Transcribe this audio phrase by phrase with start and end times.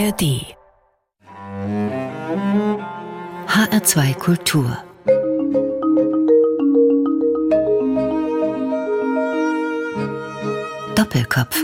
[0.00, 0.46] ARD
[3.48, 4.78] HR2 Kultur
[10.94, 11.54] Doppelkopf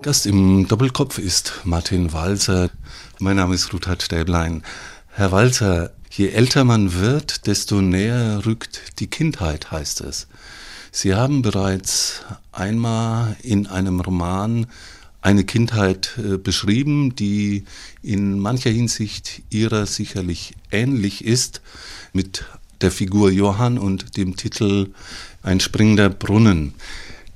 [0.00, 2.70] Gast im Doppelkopf ist Martin Walser.
[3.18, 4.62] Mein Name ist Ruthard Stäblein.
[5.08, 10.28] Herr Walser, je älter man wird, desto näher rückt die Kindheit, heißt es.
[10.92, 12.22] Sie haben bereits
[12.52, 14.66] einmal in einem Roman
[15.20, 17.64] eine Kindheit äh, beschrieben, die
[18.02, 21.60] in mancher Hinsicht ihrer sicherlich ähnlich ist,
[22.12, 22.44] mit
[22.80, 24.92] der Figur Johann und dem Titel
[25.42, 26.74] Ein springender Brunnen.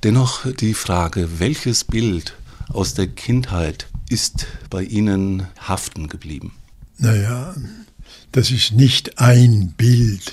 [0.02, 2.36] Dennoch die Frage, welches Bild
[2.68, 6.52] aus der Kindheit ist bei Ihnen haften geblieben?
[6.98, 7.54] Naja,
[8.30, 10.32] das ist nicht ein Bild,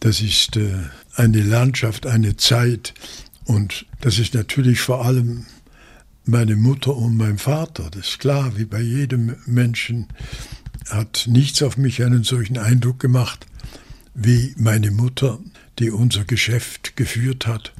[0.00, 0.74] das ist äh,
[1.14, 2.94] eine Landschaft, eine Zeit
[3.44, 5.46] und das ist natürlich vor allem
[6.28, 7.88] meine Mutter und mein Vater.
[7.90, 10.06] Das ist klar, wie bei jedem Menschen
[10.88, 13.46] hat nichts auf mich einen solchen Eindruck gemacht
[14.20, 15.38] wie meine Mutter,
[15.78, 17.72] die unser Geschäft geführt hat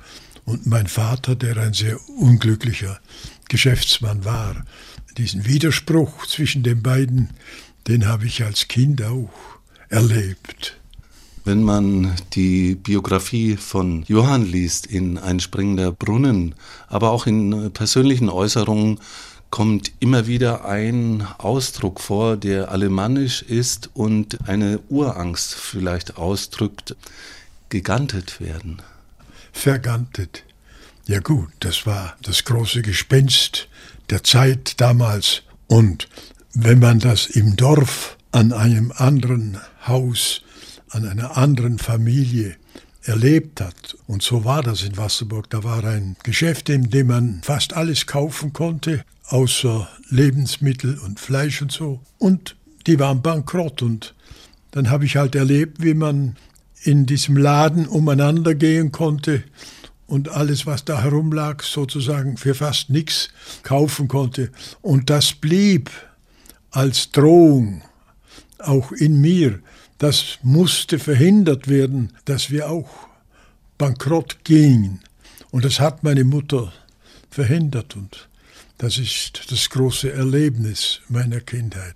[0.45, 3.01] und mein Vater, der ein sehr unglücklicher
[3.49, 4.65] Geschäftsmann war.
[5.17, 7.31] Diesen Widerspruch zwischen den beiden,
[7.89, 9.31] den habe ich als Kind auch
[9.89, 10.78] erlebt.
[11.49, 16.55] Wenn man die Biografie von Johann liest in Ein springender Brunnen,
[16.89, 19.01] aber auch in persönlichen Äußerungen,
[19.49, 26.95] kommt immer wieder ein Ausdruck vor, der alemannisch ist und eine Urangst vielleicht ausdrückt,
[27.71, 28.83] gegantet werden.
[29.51, 30.45] Vergantet.
[31.07, 33.69] Ja gut, das war das große Gespenst
[34.11, 35.45] der Zeit damals.
[35.67, 36.11] Und
[36.53, 40.43] wenn man das im Dorf an einem anderen Haus
[40.91, 42.57] an einer anderen Familie
[43.03, 43.97] erlebt hat.
[44.07, 45.51] Und so war das in Wasserburg.
[45.51, 51.63] Da war ein Geschäft, in dem man fast alles kaufen konnte, außer Lebensmittel und Fleisch
[51.63, 52.01] und so.
[52.19, 53.83] Und die waren bankrott.
[53.83, 54.15] Und
[54.71, 56.37] dann habe ich halt erlebt, wie man
[56.83, 59.43] in diesem Laden umeinander gehen konnte
[60.07, 63.29] und alles, was da herumlag, sozusagen für fast nichts
[63.63, 64.51] kaufen konnte.
[64.81, 65.91] Und das blieb
[66.71, 67.83] als Drohung
[68.59, 69.61] auch in mir.
[69.99, 72.89] Das musste verhindert werden, dass wir auch
[73.79, 75.01] bankrott gingen.
[75.51, 76.73] Und das hat meine Mutter
[77.31, 77.97] verhindert.
[77.97, 78.29] Und
[78.79, 81.95] das ist das große Erlebnis meiner Kindheit.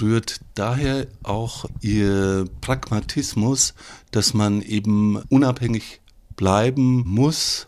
[0.00, 3.74] Rührt daher auch Ihr Pragmatismus,
[4.10, 6.00] dass man eben unabhängig
[6.36, 7.66] bleiben muss.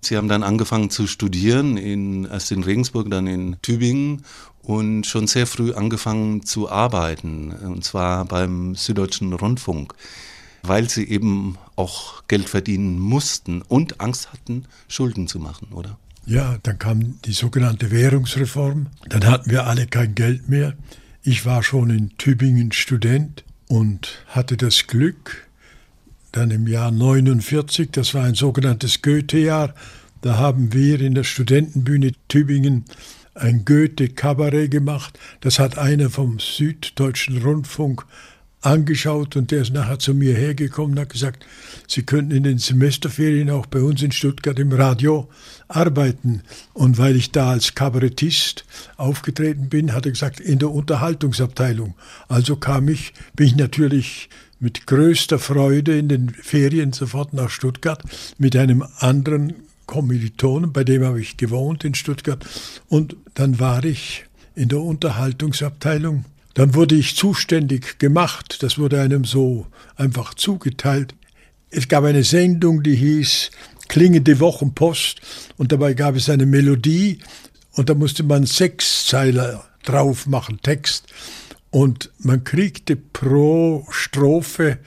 [0.00, 4.24] Sie haben dann angefangen zu studieren, in, erst in Regensburg, dann in Tübingen
[4.64, 9.94] und schon sehr früh angefangen zu arbeiten, und zwar beim Süddeutschen Rundfunk,
[10.62, 15.98] weil sie eben auch Geld verdienen mussten und Angst hatten, Schulden zu machen, oder?
[16.26, 20.74] Ja, dann kam die sogenannte Währungsreform, dann hatten wir alle kein Geld mehr.
[21.22, 25.48] Ich war schon in Tübingen Student und hatte das Glück,
[26.32, 29.74] dann im Jahr 49, das war ein sogenanntes Goethe-Jahr,
[30.22, 32.86] da haben wir in der Studentenbühne Tübingen
[33.34, 35.18] ein Goethe-Kabarett gemacht.
[35.40, 38.04] Das hat einer vom Süddeutschen Rundfunk
[38.64, 41.44] angeschaut und der ist nachher zu mir hergekommen und hat gesagt,
[41.86, 45.28] Sie könnten in den Semesterferien auch bei uns in Stuttgart im Radio
[45.68, 46.42] arbeiten.
[46.72, 48.64] Und weil ich da als Kabarettist
[48.96, 51.94] aufgetreten bin, hat er gesagt, in der Unterhaltungsabteilung.
[52.28, 54.30] Also kam ich, bin ich natürlich
[54.60, 58.02] mit größter Freude in den Ferien sofort nach Stuttgart
[58.38, 62.44] mit einem anderen Kommilitonen, bei dem habe ich gewohnt in Stuttgart.
[62.88, 64.24] Und dann war ich
[64.54, 66.24] in der Unterhaltungsabteilung.
[66.54, 68.62] Dann wurde ich zuständig gemacht.
[68.62, 71.14] Das wurde einem so einfach zugeteilt.
[71.70, 73.50] Es gab eine Sendung, die hieß
[73.88, 75.20] Klingende Wochenpost.
[75.56, 77.18] Und dabei gab es eine Melodie.
[77.72, 81.06] Und da musste man sechs Zeiler drauf machen, Text.
[81.70, 84.78] Und man kriegte pro Strophe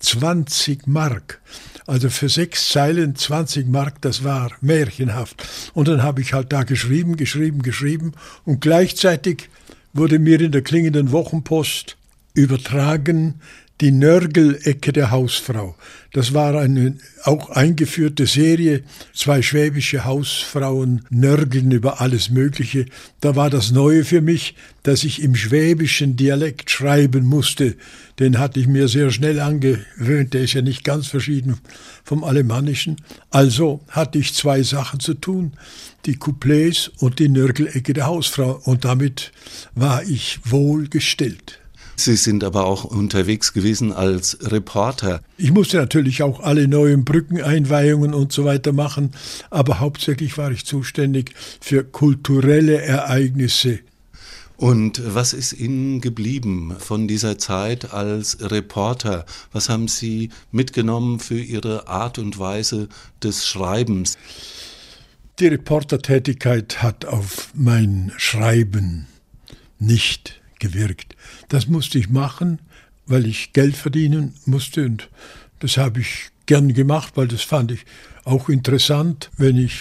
[0.00, 1.40] 20 Mark.
[1.86, 5.46] Also für sechs Zeilen 20 Mark, das war märchenhaft.
[5.74, 8.12] Und dann habe ich halt da geschrieben, geschrieben, geschrieben.
[8.44, 9.48] Und gleichzeitig
[9.92, 11.96] wurde mir in der klingenden Wochenpost
[12.34, 13.40] übertragen,
[13.80, 15.74] die Nörgelecke der Hausfrau.
[16.12, 18.82] Das war eine auch eingeführte Serie.
[19.14, 22.86] Zwei schwäbische Hausfrauen nörgeln über alles Mögliche.
[23.20, 27.76] Da war das Neue für mich, dass ich im schwäbischen Dialekt schreiben musste.
[28.18, 30.34] Den hatte ich mir sehr schnell angewöhnt.
[30.34, 31.58] Der ist ja nicht ganz verschieden
[32.04, 32.96] vom Alemannischen.
[33.30, 35.54] Also hatte ich zwei Sachen zu tun.
[36.04, 38.60] Die Couplets und die Nörgelecke der Hausfrau.
[38.64, 39.32] Und damit
[39.74, 41.61] war ich wohlgestellt.
[41.96, 45.20] Sie sind aber auch unterwegs gewesen als Reporter.
[45.36, 49.12] Ich musste natürlich auch alle neuen Brückeneinweihungen und so weiter machen,
[49.50, 53.80] aber hauptsächlich war ich zuständig für kulturelle Ereignisse.
[54.56, 59.26] Und was ist Ihnen geblieben von dieser Zeit als Reporter?
[59.52, 62.88] Was haben Sie mitgenommen für Ihre Art und Weise
[63.22, 64.16] des Schreibens?
[65.40, 69.08] Die Reportertätigkeit hat auf mein Schreiben
[69.80, 71.16] nicht gewirkt.
[71.52, 72.60] Das musste ich machen,
[73.04, 75.10] weil ich Geld verdienen musste und
[75.58, 77.84] das habe ich gern gemacht, weil das fand ich
[78.24, 79.76] auch interessant, wenn ich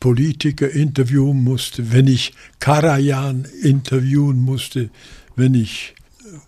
[0.00, 4.88] Politiker interviewen musste, wenn ich Karajan interviewen musste,
[5.36, 5.94] wenn ich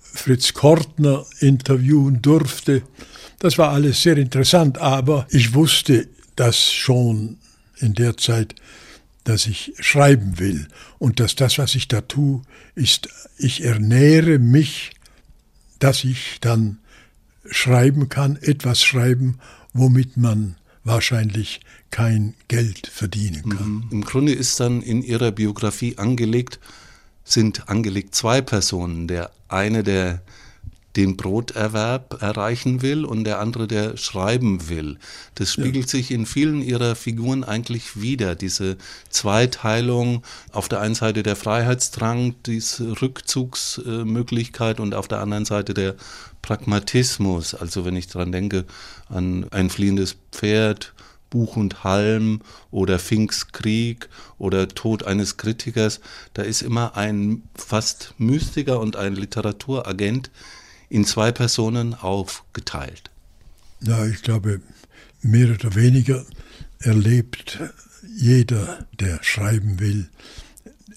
[0.00, 2.84] Fritz Kortner interviewen durfte.
[3.40, 7.36] Das war alles sehr interessant, aber ich wusste das schon
[7.80, 8.54] in der Zeit,
[9.24, 10.68] dass ich schreiben will
[10.98, 12.42] und dass das, was ich da tue,
[12.74, 14.92] ist, ich ernähre mich,
[15.78, 16.78] dass ich dann
[17.50, 19.38] schreiben kann, etwas schreiben,
[19.72, 21.60] womit man wahrscheinlich
[21.90, 23.70] kein Geld verdienen kann.
[23.70, 23.88] Mhm.
[23.90, 26.60] Im Grunde ist dann in Ihrer Biografie angelegt,
[27.24, 29.08] sind angelegt zwei Personen.
[29.08, 30.22] Der eine, der
[30.96, 34.98] den Broterwerb erreichen will und der andere, der schreiben will.
[35.34, 35.90] Das spiegelt ja.
[35.90, 38.76] sich in vielen ihrer Figuren eigentlich wieder, diese
[39.10, 45.96] Zweiteilung, auf der einen Seite der Freiheitsdrang, diese Rückzugsmöglichkeit und auf der anderen Seite der
[46.42, 47.54] Pragmatismus.
[47.54, 48.64] Also wenn ich daran denke
[49.08, 50.94] an ein fliehendes Pferd,
[51.30, 54.08] Buch und Halm oder Finks Krieg
[54.38, 56.00] oder Tod eines Kritikers,
[56.32, 60.30] da ist immer ein fast Mystiker und ein Literaturagent,
[60.94, 63.10] in zwei Personen aufgeteilt?
[63.80, 64.60] Ja, ich glaube,
[65.22, 66.24] mehr oder weniger
[66.78, 67.58] erlebt
[68.16, 70.08] jeder, der schreiben will,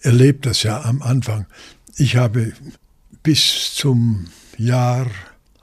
[0.01, 1.47] erlebt das ja am Anfang.
[1.95, 2.53] Ich habe
[3.23, 4.27] bis zum
[4.59, 5.09] Jahr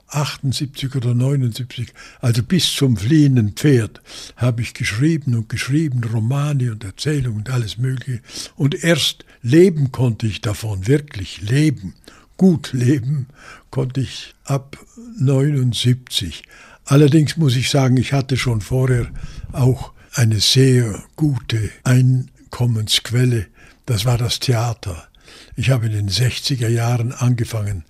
[0.07, 4.01] 78 oder 79, also bis zum fliehenden Pferd,
[4.35, 8.21] habe ich geschrieben und geschrieben, Romane und Erzählungen und alles Mögliche.
[8.57, 11.93] Und erst leben konnte ich davon, wirklich leben
[12.37, 13.27] gut leben
[13.71, 14.77] konnte ich ab
[15.17, 16.43] 79.
[16.85, 19.07] Allerdings muss ich sagen, ich hatte schon vorher
[19.51, 23.47] auch eine sehr gute Einkommensquelle.
[23.85, 25.07] Das war das Theater.
[25.55, 27.85] Ich habe in den 60er Jahren angefangen,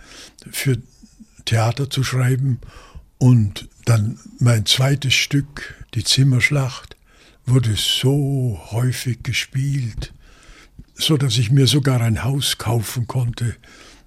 [0.49, 0.77] für
[1.45, 2.59] Theater zu schreiben
[3.17, 6.95] und dann mein zweites Stück, die Zimmerschlacht,
[7.45, 10.13] wurde so häufig gespielt,
[10.95, 13.55] so dass ich mir sogar ein Haus kaufen konnte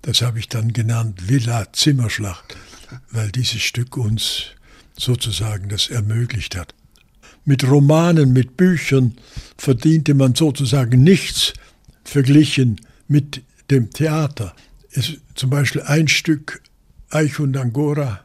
[0.03, 2.57] das habe ich dann genannt Villa Zimmerschlacht,
[3.11, 4.47] weil dieses Stück uns
[4.97, 6.75] sozusagen das ermöglicht hat.
[7.45, 9.15] Mit Romanen, mit Büchern
[9.57, 11.55] verdiente man sozusagen nichts
[12.05, 14.55] verglichen mit dem Theater.
[14.91, 16.63] Es, zum Beispiel ein Stück
[17.11, 18.21] Eich und Angora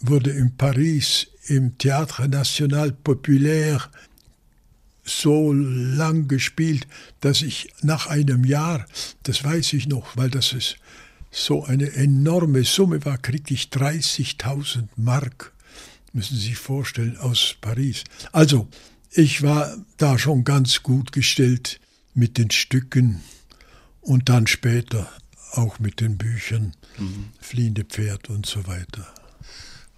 [0.00, 3.90] wurde in Paris im Théâtre National Populaire
[5.06, 6.86] so lang gespielt,
[7.20, 8.84] dass ich nach einem Jahr,
[9.22, 10.76] das weiß ich noch, weil das ist
[11.30, 15.52] so eine enorme Summe war, kriegte ich 30.000 Mark,
[16.12, 18.04] müssen Sie sich vorstellen, aus Paris.
[18.32, 18.68] Also,
[19.10, 21.80] ich war da schon ganz gut gestellt
[22.14, 23.20] mit den Stücken
[24.00, 25.10] und dann später
[25.52, 27.28] auch mit den Büchern, mhm.
[27.40, 29.06] Fliehende Pferd und so weiter.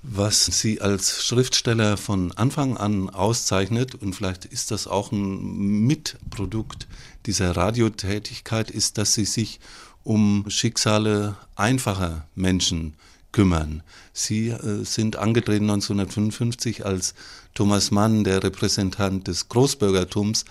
[0.03, 6.87] Was Sie als Schriftsteller von Anfang an auszeichnet, und vielleicht ist das auch ein Mitprodukt
[7.27, 9.59] dieser Radiotätigkeit, ist, dass Sie sich
[10.05, 12.95] um Schicksale einfacher Menschen
[13.33, 13.83] kümmern.
[14.13, 17.15] Sie äh, sind angetreten 1955, als
[17.55, 20.45] Thomas Mann, der Repräsentant des Großbürgertums,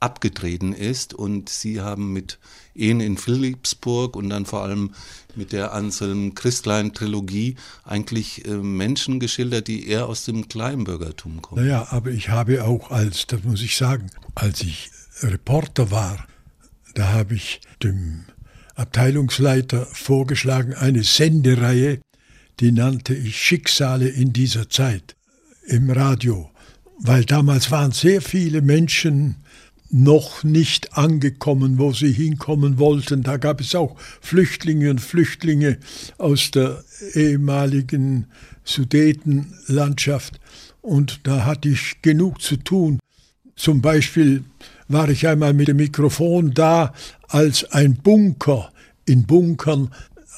[0.00, 2.38] abgetreten ist und Sie haben mit
[2.74, 4.94] Ehen in Philipsburg und dann vor allem
[5.36, 11.62] mit der Anselm Christlein Trilogie eigentlich äh, Menschen geschildert, die eher aus dem Kleinbürgertum kommen.
[11.62, 16.26] Naja, aber ich habe auch als, das muss ich sagen, als ich Reporter war,
[16.94, 18.24] da habe ich dem
[18.74, 22.00] Abteilungsleiter vorgeschlagen, eine Sendereihe,
[22.60, 25.16] die nannte ich Schicksale in dieser Zeit
[25.66, 26.50] im Radio,
[26.98, 29.36] weil damals waren sehr viele Menschen
[29.90, 33.22] noch nicht angekommen, wo sie hinkommen wollten.
[33.22, 35.78] Da gab es auch Flüchtlinge und Flüchtlinge
[36.18, 36.82] aus der
[37.14, 38.26] ehemaligen
[38.64, 40.40] Sudetenlandschaft.
[40.80, 42.98] Und da hatte ich genug zu tun.
[43.56, 44.44] Zum Beispiel
[44.88, 46.92] war ich einmal mit dem Mikrofon da,
[47.28, 48.72] als ein Bunker
[49.06, 49.90] in Bunkern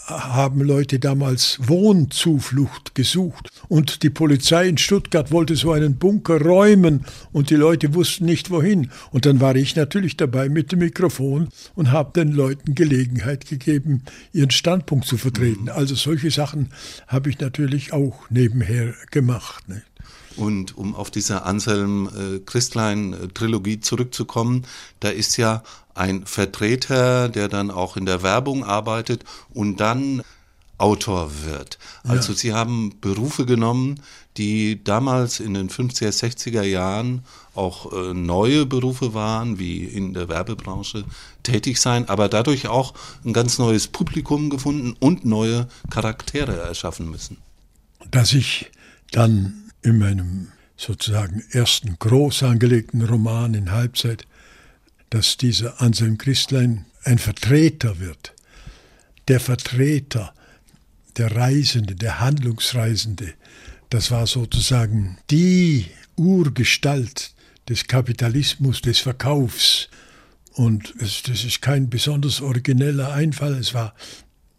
[0.07, 3.51] haben Leute damals Wohnzuflucht gesucht.
[3.69, 8.51] Und die Polizei in Stuttgart wollte so einen Bunker räumen und die Leute wussten nicht
[8.51, 8.91] wohin.
[9.11, 14.03] Und dann war ich natürlich dabei mit dem Mikrofon und habe den Leuten Gelegenheit gegeben,
[14.33, 15.65] ihren Standpunkt zu vertreten.
[15.65, 15.71] Mhm.
[15.71, 16.71] Also solche Sachen
[17.09, 19.69] habe ich natürlich auch nebenher gemacht.
[19.69, 19.83] Nicht?
[20.37, 24.67] Und um auf diese Anselm äh, Christlein äh, Trilogie zurückzukommen,
[25.01, 25.63] da ist ja
[25.95, 30.23] ein Vertreter, der dann auch in der Werbung arbeitet und dann
[30.79, 31.79] Autor wird.
[32.05, 32.39] Also ja.
[32.39, 34.01] Sie haben Berufe genommen,
[34.37, 37.23] die damals in den 50er, 60er Jahren
[37.55, 41.05] auch äh, neue Berufe waren, wie in der Werbebranche
[41.43, 42.93] tätig sein, aber dadurch auch
[43.25, 47.39] ein ganz neues Publikum gefunden und neue Charaktere erschaffen müssen.
[48.11, 48.71] Dass ich
[49.13, 54.27] dann in meinem sozusagen ersten groß angelegten Roman in Halbzeit,
[55.11, 58.35] dass dieser Anselm Christlein ein Vertreter wird.
[59.29, 60.35] Der Vertreter,
[61.17, 63.33] der Reisende, der Handlungsreisende,
[63.91, 67.33] das war sozusagen die Urgestalt
[67.69, 69.89] des Kapitalismus, des Verkaufs.
[70.53, 73.55] Und es, das ist kein besonders origineller Einfall.
[73.55, 73.95] Es war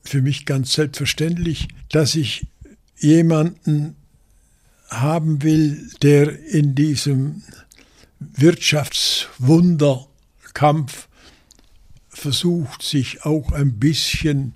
[0.04, 2.46] für mich ganz selbstverständlich, dass ich
[2.98, 3.97] jemanden
[4.90, 7.44] haben will, der in diesem
[8.20, 11.08] Wirtschaftswunderkampf
[12.10, 14.54] versucht, sich auch ein bisschen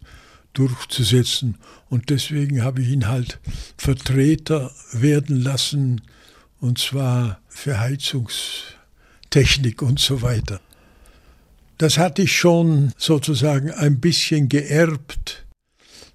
[0.54, 1.58] durchzusetzen.
[1.90, 3.40] Und deswegen habe ich ihn halt
[3.78, 6.02] Vertreter werden lassen,
[6.60, 10.60] und zwar für Heizungstechnik und so weiter.
[11.78, 15.46] Das hatte ich schon sozusagen ein bisschen geerbt,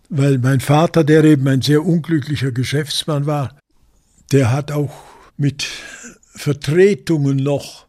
[0.08, 3.58] weil mein Vater, der eben ein sehr unglücklicher Geschäftsmann war,
[4.32, 4.92] der hat auch
[5.36, 5.66] mit
[6.34, 7.86] Vertretungen noch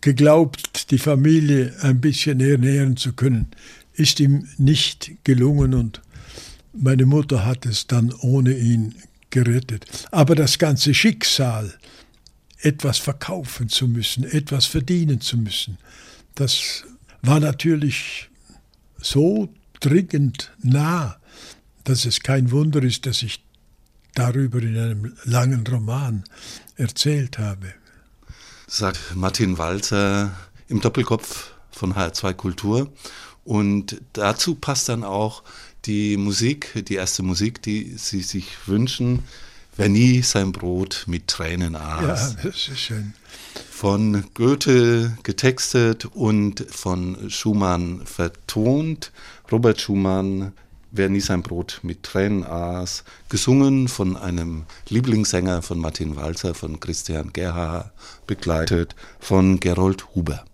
[0.00, 3.48] geglaubt, die Familie ein bisschen ernähren zu können.
[3.94, 6.02] Ist ihm nicht gelungen und
[6.72, 8.94] meine Mutter hat es dann ohne ihn
[9.30, 9.86] gerettet.
[10.10, 11.72] Aber das ganze Schicksal,
[12.58, 15.78] etwas verkaufen zu müssen, etwas verdienen zu müssen,
[16.34, 16.84] das
[17.22, 18.28] war natürlich
[18.98, 19.48] so
[19.80, 21.16] dringend nah,
[21.84, 23.43] dass es kein Wunder ist, dass ich
[24.14, 26.24] darüber in einem langen Roman
[26.76, 27.74] erzählt habe.
[28.66, 30.32] Sagt Martin Walzer
[30.68, 32.92] im Doppelkopf von HR2 Kultur.
[33.44, 35.42] Und dazu passt dann auch
[35.84, 39.22] die Musik, die erste Musik, die Sie sich wünschen,
[39.76, 42.36] Wer nie sein Brot mit Tränen aß.
[42.36, 43.14] Ja, das ist schön.
[43.70, 49.10] Von Goethe getextet und von Schumann vertont.
[49.50, 50.52] Robert Schumann
[50.96, 56.78] Wer nie sein Brot mit Tränen aß, gesungen von einem Lieblingssänger von Martin Walzer, von
[56.78, 57.90] Christian Gerha,
[58.28, 60.44] begleitet von Gerold Huber.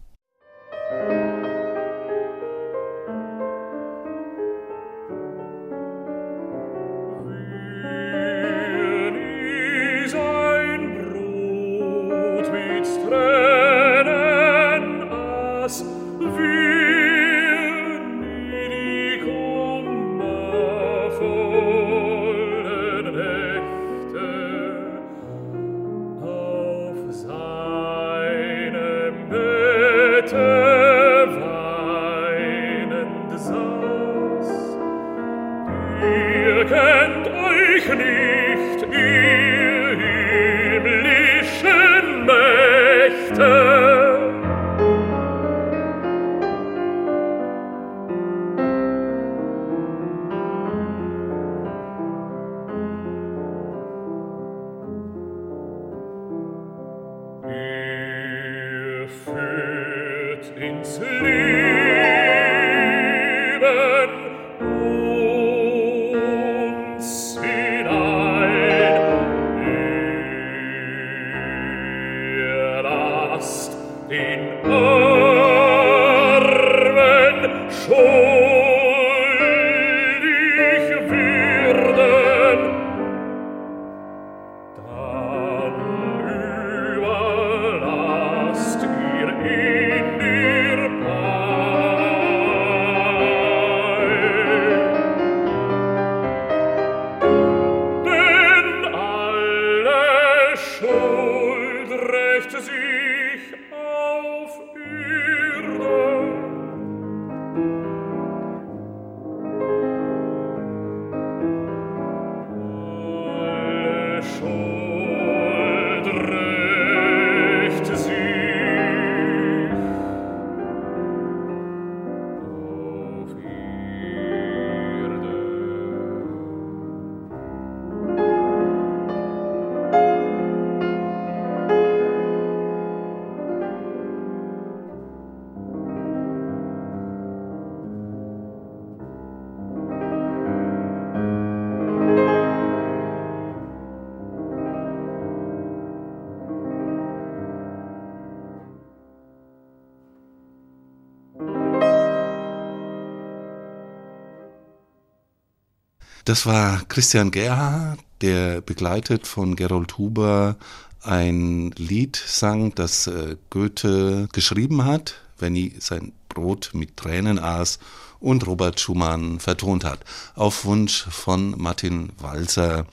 [156.31, 160.55] Das war Christian Gerhard, der begleitet von Gerold Huber
[161.03, 167.81] ein Lied sang, das äh, Goethe geschrieben hat, wenn er sein Brot mit Tränen aß
[168.21, 170.05] und Robert Schumann vertont hat,
[170.37, 172.87] auf Wunsch von Martin Walzer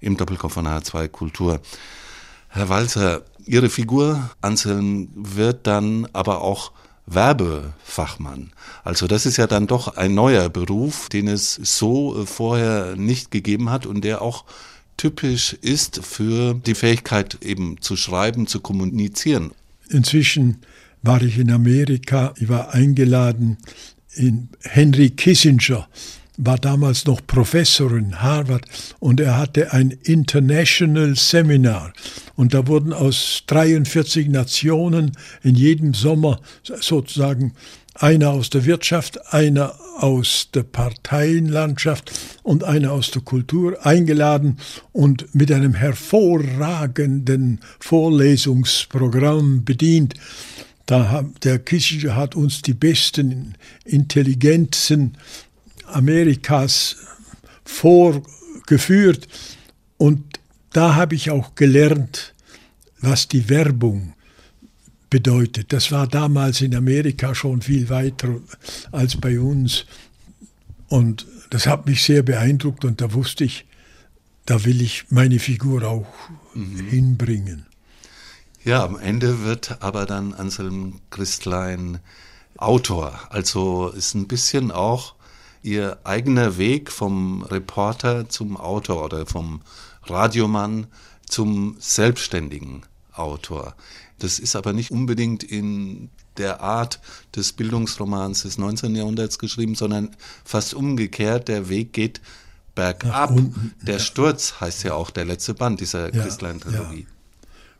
[0.00, 1.60] im Doppelkopf von H2 Kultur.
[2.48, 6.72] Herr Walzer, Ihre Figur, Anselm, wird dann aber auch
[7.06, 8.52] Werbefachmann.
[8.84, 13.70] Also das ist ja dann doch ein neuer Beruf, den es so vorher nicht gegeben
[13.70, 14.44] hat und der auch
[14.96, 19.52] typisch ist für die Fähigkeit eben zu schreiben, zu kommunizieren.
[19.88, 20.58] Inzwischen
[21.02, 23.56] war ich in Amerika, ich war eingeladen
[24.14, 25.88] in Henry Kissinger,
[26.42, 28.64] war damals noch Professor in Harvard
[28.98, 31.92] und er hatte ein International Seminar
[32.34, 37.52] und da wurden aus 43 Nationen in jedem Sommer sozusagen
[37.94, 44.56] einer aus der Wirtschaft, einer aus der Parteienlandschaft und einer aus der Kultur eingeladen
[44.92, 50.14] und mit einem hervorragenden Vorlesungsprogramm bedient.
[50.86, 53.54] Da, der Kissinger hat uns die besten
[53.84, 55.18] Intelligenzen
[55.94, 56.96] Amerikas
[57.64, 59.28] vorgeführt
[59.96, 60.40] und
[60.72, 62.34] da habe ich auch gelernt,
[63.00, 64.14] was die Werbung
[65.08, 65.72] bedeutet.
[65.72, 68.36] Das war damals in Amerika schon viel weiter
[68.92, 69.86] als bei uns
[70.88, 73.66] und das hat mich sehr beeindruckt und da wusste ich,
[74.46, 76.06] da will ich meine Figur auch
[76.54, 76.86] mhm.
[76.86, 77.66] hinbringen.
[78.64, 81.98] Ja, am Ende wird aber dann Anselm Christlein
[82.56, 83.18] Autor.
[83.30, 85.14] Also ist ein bisschen auch
[85.62, 89.62] ihr eigener Weg vom Reporter zum Autor oder vom
[90.04, 90.86] Radiomann
[91.26, 93.74] zum selbstständigen Autor.
[94.18, 97.00] Das ist aber nicht unbedingt in der Art
[97.34, 98.94] des Bildungsromans des 19.
[98.94, 101.48] Jahrhunderts geschrieben, sondern fast umgekehrt.
[101.48, 102.20] Der Weg geht
[102.74, 103.32] bergab.
[103.82, 107.00] Der Sturz heißt ja auch der letzte Band dieser ja, Christlein-Trilogie.
[107.00, 107.06] Ja.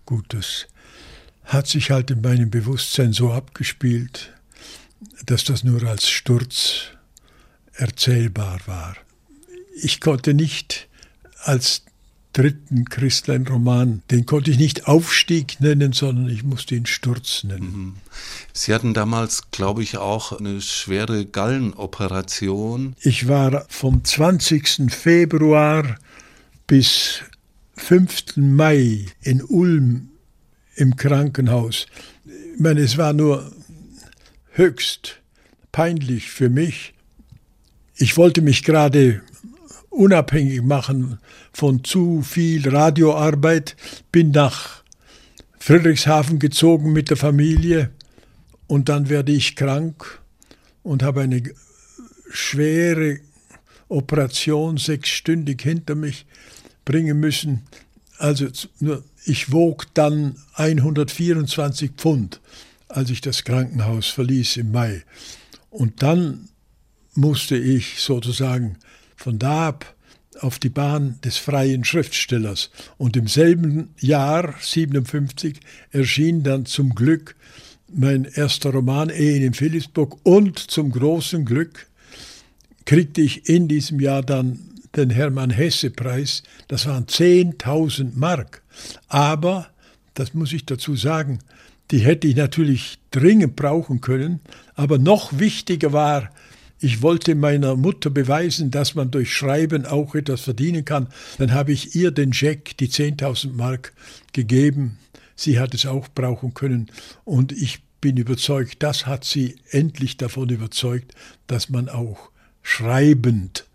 [0.05, 0.67] Gut, das
[1.45, 4.33] hat sich halt in meinem Bewusstsein so abgespielt,
[5.27, 6.91] dass das nur als Sturz
[7.81, 8.97] erzählbar war.
[9.83, 10.89] Ich konnte nicht
[11.43, 11.83] als
[12.33, 17.73] dritten Christlein-Roman, den konnte ich nicht Aufstieg nennen, sondern ich musste ihn Sturz nennen.
[17.73, 17.95] Mhm.
[18.53, 22.95] Sie hatten damals, glaube ich, auch eine schwere Gallenoperation.
[23.01, 24.93] Ich war vom 20.
[24.93, 25.97] Februar
[26.67, 27.23] bis
[27.77, 28.37] 5.
[28.37, 30.11] Mai in Ulm
[30.77, 31.87] im Krankenhaus.
[32.25, 33.51] Ich meine, es war nur
[34.53, 35.21] höchst
[35.73, 36.95] peinlich für mich.
[38.03, 39.21] Ich wollte mich gerade
[39.91, 41.19] unabhängig machen
[41.53, 43.77] von zu viel Radioarbeit,
[44.11, 44.83] bin nach
[45.59, 47.91] Friedrichshafen gezogen mit der Familie
[48.67, 50.23] und dann werde ich krank
[50.83, 51.43] und habe eine
[52.31, 53.19] schwere
[53.91, 56.25] Operation sechsstündig hinter mich
[56.87, 57.65] bringen müssen.
[58.17, 58.47] Also
[59.27, 62.41] ich wog dann 124 Pfund,
[62.89, 65.05] als ich das Krankenhaus verließ im Mai.
[65.69, 66.49] Und dann
[67.15, 68.77] musste ich sozusagen
[69.17, 69.95] von da ab
[70.41, 72.71] auf die Bahn des freien Schriftstellers.
[72.97, 77.37] Und im selben Jahr, 57, erschien dann zum Glück
[77.93, 81.87] mein erster Roman Ehen in Philipsburg und zum großen Glück
[82.85, 84.59] kriegte ich in diesem Jahr dann
[84.97, 86.43] den Hermann Hesse Preis.
[86.69, 88.63] Das waren 10.000 Mark.
[89.09, 89.69] Aber,
[90.15, 91.41] das muss ich dazu sagen,
[91.91, 94.41] die hätte ich natürlich dringend brauchen können.
[94.75, 96.31] Aber noch wichtiger war,
[96.81, 101.09] ich wollte meiner Mutter beweisen, dass man durch Schreiben auch etwas verdienen kann.
[101.39, 103.93] Dann habe ich ihr den Scheck, die 10.000 Mark,
[104.33, 104.99] gegeben.
[105.37, 106.91] Sie hat es auch brauchen können.
[107.25, 111.15] Und ich bin überzeugt, das hat sie endlich davon überzeugt,
[111.47, 112.31] dass man auch
[112.63, 113.67] schreibend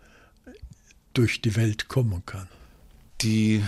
[1.14, 2.48] durch die Welt kommen kann.
[3.22, 3.64] Die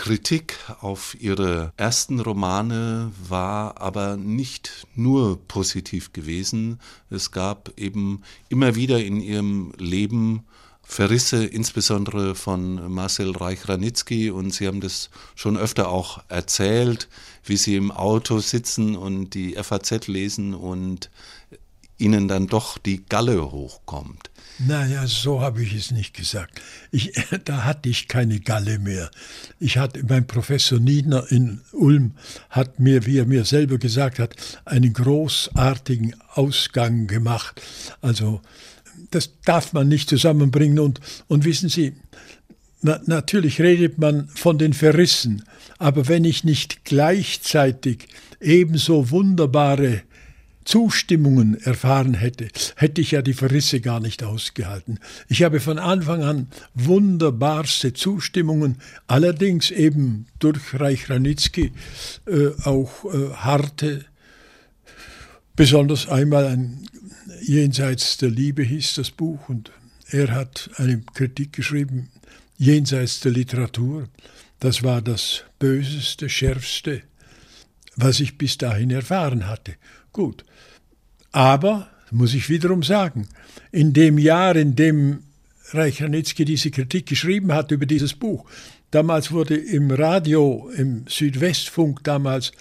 [0.00, 6.80] Kritik auf ihre ersten Romane war aber nicht nur positiv gewesen.
[7.10, 10.46] Es gab eben immer wieder in ihrem Leben
[10.80, 14.30] Verrisse, insbesondere von Marcel Reich-Ranitzky.
[14.30, 17.10] Und Sie haben das schon öfter auch erzählt,
[17.44, 21.10] wie Sie im Auto sitzen und die FAZ lesen und
[21.98, 24.29] Ihnen dann doch die Galle hochkommt.
[24.66, 26.60] Naja, so habe ich es nicht gesagt.
[26.90, 27.12] Ich,
[27.44, 29.10] da hatte ich keine Galle mehr.
[29.58, 32.12] Ich hatte, mein Professor Niedner in Ulm
[32.50, 37.60] hat mir, wie er mir selber gesagt hat, einen großartigen Ausgang gemacht.
[38.02, 38.42] Also,
[39.10, 40.78] das darf man nicht zusammenbringen.
[40.78, 41.94] Und, und wissen Sie,
[42.82, 45.44] na, natürlich redet man von den Verrissen,
[45.78, 48.08] aber wenn ich nicht gleichzeitig
[48.40, 50.02] ebenso wunderbare
[50.70, 55.00] Zustimmungen erfahren hätte, hätte ich ja die Verrisse gar nicht ausgehalten.
[55.26, 58.76] Ich habe von Anfang an wunderbarste Zustimmungen,
[59.08, 61.72] allerdings eben durch Reich Ranitzky
[62.28, 64.04] äh, auch äh, harte,
[65.56, 66.86] besonders einmal ein
[67.42, 69.72] Jenseits der Liebe hieß das Buch und
[70.08, 72.10] er hat eine Kritik geschrieben,
[72.58, 74.08] Jenseits der Literatur.
[74.60, 77.02] Das war das Böseste, Schärfste,
[77.96, 79.74] was ich bis dahin erfahren hatte.
[80.12, 80.44] Gut.
[81.32, 83.28] Aber, muss ich wiederum sagen,
[83.70, 85.22] in dem Jahr, in dem
[85.72, 88.44] Reich Ranitzky diese Kritik geschrieben hat über dieses Buch,
[88.90, 92.52] damals wurde im Radio, im Südwestfunk damals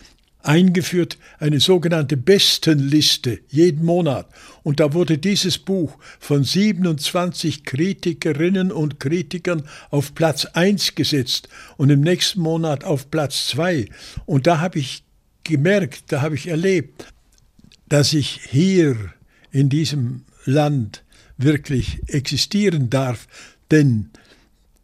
[0.42, 4.28] eingeführt eine sogenannte Bestenliste jeden Monat.
[4.64, 11.90] Und da wurde dieses Buch von 27 Kritikerinnen und Kritikern auf Platz 1 gesetzt und
[11.90, 13.88] im nächsten Monat auf Platz 2.
[14.26, 15.04] Und da habe ich
[15.44, 17.06] gemerkt, da habe ich erlebt,
[17.90, 18.96] dass ich hier
[19.52, 21.04] in diesem Land
[21.38, 23.28] wirklich existieren darf,
[23.72, 24.10] denn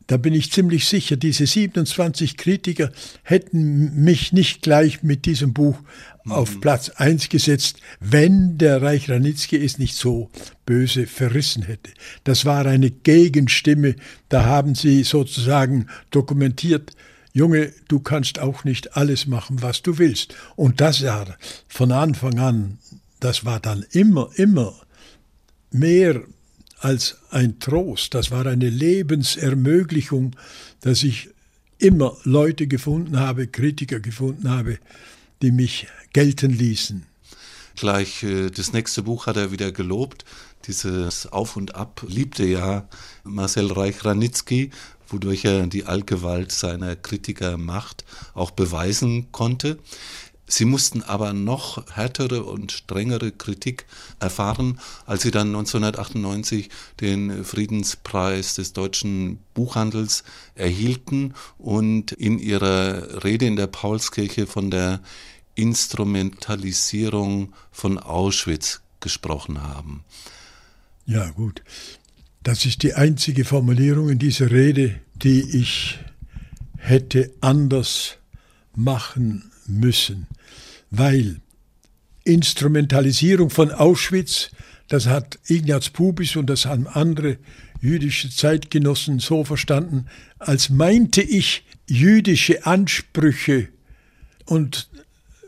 [0.08, 2.92] da bin ich ziemlich sicher, diese 27 Kritiker
[3.24, 5.80] hätten mich nicht gleich mit diesem Buch
[6.24, 6.32] mhm.
[6.32, 10.30] auf Platz 1 gesetzt, wenn der Reich Ranitzky es nicht so
[10.66, 11.92] böse verrissen hätte.
[12.24, 13.96] Das war eine Gegenstimme,
[14.30, 16.96] da haben sie sozusagen dokumentiert,
[17.34, 20.34] Junge, du kannst auch nicht alles machen, was du willst.
[20.56, 21.36] Und das war
[21.68, 22.78] von Anfang an,
[23.20, 24.74] das war dann immer, immer
[25.72, 26.22] mehr
[26.80, 30.36] als ein Trost, das war eine Lebensermöglichung,
[30.82, 31.30] dass ich
[31.78, 34.80] immer Leute gefunden habe, Kritiker gefunden habe,
[35.42, 37.06] die mich gelten ließen.
[37.76, 40.24] Gleich äh, das nächste Buch hat er wieder gelobt.
[40.68, 42.88] Dieses Auf und Ab liebte ja
[43.24, 44.72] Marcel Reich-Ranitzky,
[45.08, 49.78] wodurch er die Allgewalt seiner Kritikermacht auch beweisen konnte.
[50.48, 53.86] Sie mussten aber noch härtere und strengere Kritik
[54.20, 56.70] erfahren, als sie dann 1998
[57.02, 65.02] den Friedenspreis des deutschen Buchhandels erhielten und in ihrer Rede in der Paulskirche von der
[65.56, 70.04] Instrumentalisierung von Auschwitz gesprochen haben.
[71.06, 71.64] Ja, gut.
[72.44, 75.98] Das ist die einzige Formulierung in dieser Rede, die ich
[76.78, 78.18] hätte anders
[78.76, 80.28] machen müssen
[80.98, 81.38] weil
[82.24, 84.50] Instrumentalisierung von Auschwitz,
[84.88, 87.38] das hat Ignaz Pubis und das haben andere
[87.82, 90.08] jüdische Zeitgenossen so verstanden,
[90.40, 93.70] als meinte ich jüdische Ansprüche
[94.46, 94.90] und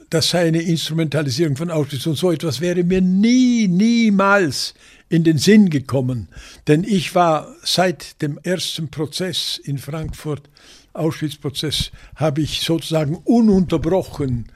[0.10, 4.73] das sei eine Instrumentalisierung von Auschwitz und so etwas wäre mir nie, niemals
[5.10, 6.30] in den Sinn gekommen.
[6.67, 10.49] Denn ich war seit dem ersten Prozess in Frankfurt,
[10.97, 14.51] Auschwitz-Prozess, habe ich sozusagen ununterbrochen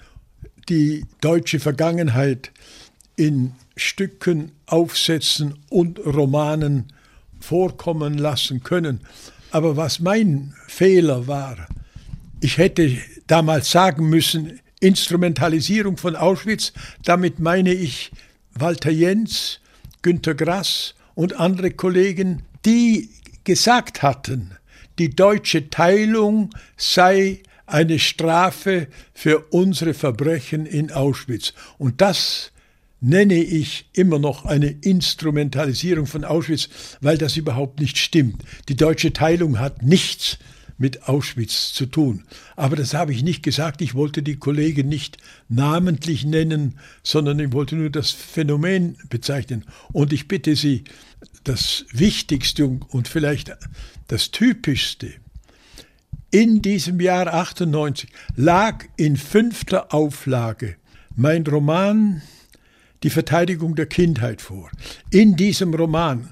[0.69, 2.51] die deutsche Vergangenheit
[3.15, 6.93] in Stücken, Aufsätzen und Romanen
[7.39, 9.01] vorkommen lassen können.
[9.51, 11.67] Aber was mein Fehler war,
[12.39, 16.73] ich hätte damals sagen müssen, Instrumentalisierung von Auschwitz,
[17.03, 18.11] damit meine ich
[18.53, 19.59] Walter Jens,
[20.01, 23.09] Günter Grass und andere Kollegen, die
[23.43, 24.57] gesagt hatten,
[24.99, 31.53] die deutsche Teilung sei eine Strafe für unsere Verbrechen in Auschwitz.
[31.77, 32.51] Und das
[32.99, 36.69] nenne ich immer noch eine Instrumentalisierung von Auschwitz,
[37.01, 38.43] weil das überhaupt nicht stimmt.
[38.69, 40.37] Die deutsche Teilung hat nichts
[40.77, 42.23] mit Auschwitz zu tun.
[42.55, 43.81] Aber das habe ich nicht gesagt.
[43.81, 49.63] Ich wollte die Kollegen nicht namentlich nennen, sondern ich wollte nur das Phänomen bezeichnen.
[49.91, 50.83] Und ich bitte Sie,
[51.43, 53.55] das Wichtigste und vielleicht
[54.07, 55.13] das Typischste
[56.31, 60.77] in diesem Jahr 98 lag in fünfter Auflage
[61.15, 62.21] mein Roman
[63.03, 64.69] Die Verteidigung der Kindheit vor.
[65.09, 66.31] In diesem Roman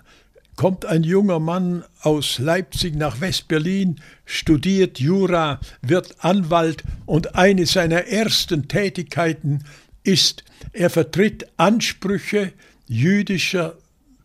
[0.56, 8.06] kommt ein junger Mann aus Leipzig nach West-Berlin, studiert Jura, wird Anwalt und eine seiner
[8.06, 9.66] ersten Tätigkeiten
[10.04, 12.54] ist, er vertritt Ansprüche
[12.88, 13.79] jüdischer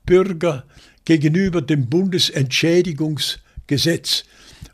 [0.07, 0.65] Bürger
[1.05, 4.25] gegenüber dem Bundesentschädigungsgesetz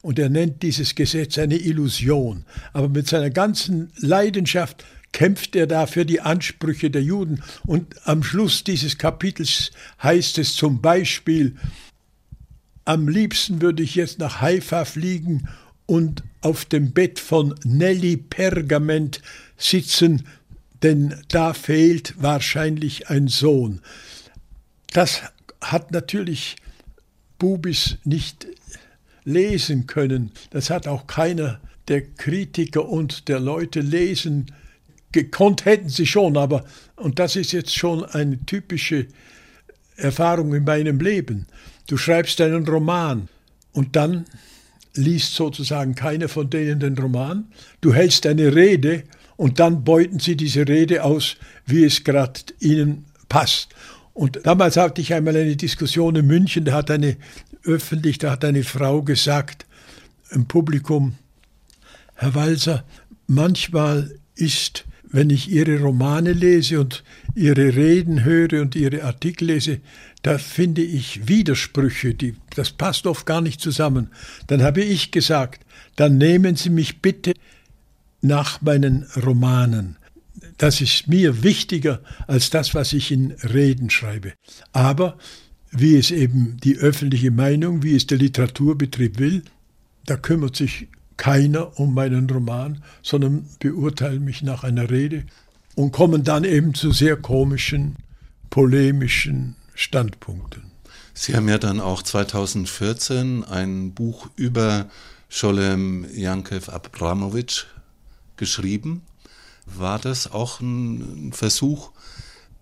[0.02, 2.44] und er nennt dieses Gesetz eine Illusion.
[2.72, 7.42] Aber mit seiner ganzen Leidenschaft kämpft er da für die Ansprüche der Juden.
[7.66, 11.56] Und am Schluss dieses Kapitels heißt es zum Beispiel,
[12.84, 15.48] am liebsten würde ich jetzt nach Haifa fliegen
[15.86, 19.20] und auf dem Bett von Nelly Pergament
[19.56, 20.26] sitzen,
[20.82, 23.80] denn da fehlt wahrscheinlich ein Sohn.
[24.92, 25.22] Das
[25.60, 26.56] hat natürlich
[27.38, 28.46] Bubis nicht
[29.24, 30.32] lesen können.
[30.50, 34.46] Das hat auch keiner der Kritiker und der Leute lesen
[35.12, 36.64] gekonnt hätten sie schon, aber
[36.96, 39.06] Und das ist jetzt schon eine typische
[39.96, 41.46] Erfahrung in meinem Leben.
[41.86, 43.28] Du schreibst einen Roman
[43.72, 44.24] und dann
[44.94, 47.48] liest sozusagen keiner von denen den Roman.
[47.80, 49.04] Du hältst eine Rede
[49.36, 53.74] und dann beuten sie diese Rede aus, wie es gerade ihnen passt.
[54.12, 57.16] Und damals hatte ich einmal eine Diskussion in München, da hat eine
[57.64, 59.66] öffentlich, da hat eine Frau gesagt
[60.30, 61.14] im Publikum,
[62.14, 62.84] Herr Walser,
[63.26, 67.02] manchmal ist, wenn ich Ihre Romane lese und
[67.34, 69.80] Ihre Reden höre und Ihre Artikel lese,
[70.22, 74.10] da finde ich Widersprüche, die, das passt oft gar nicht zusammen.
[74.46, 75.64] Dann habe ich gesagt,
[75.96, 77.32] dann nehmen Sie mich bitte
[78.20, 79.96] nach meinen Romanen.
[80.60, 84.34] Das ist mir wichtiger als das, was ich in Reden schreibe.
[84.72, 85.16] Aber
[85.70, 89.42] wie es eben die öffentliche Meinung, wie es der Literaturbetrieb will,
[90.04, 95.24] da kümmert sich keiner um meinen Roman, sondern beurteilen mich nach einer Rede
[95.76, 97.96] und kommen dann eben zu sehr komischen,
[98.50, 100.64] polemischen Standpunkten.
[101.14, 104.90] Sie haben ja dann auch 2014 ein Buch über
[105.30, 107.64] Scholem Jankev Abramowitsch
[108.36, 109.00] geschrieben.
[109.76, 111.90] War das auch ein Versuch,